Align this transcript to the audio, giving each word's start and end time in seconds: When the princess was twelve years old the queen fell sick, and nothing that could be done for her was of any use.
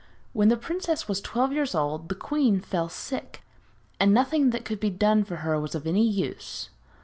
When 0.33 0.47
the 0.49 0.57
princess 0.57 1.07
was 1.07 1.21
twelve 1.21 1.53
years 1.53 1.75
old 1.75 2.09
the 2.09 2.15
queen 2.15 2.59
fell 2.59 2.89
sick, 2.89 3.43
and 3.99 4.11
nothing 4.11 4.49
that 4.49 4.65
could 4.65 4.79
be 4.79 4.89
done 4.89 5.23
for 5.23 5.35
her 5.45 5.59
was 5.59 5.75
of 5.75 5.85
any 5.85 6.03
use. 6.07 6.71